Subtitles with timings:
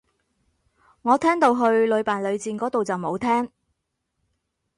[1.03, 3.51] 我聽到去屢敗屢戰個到就冇聽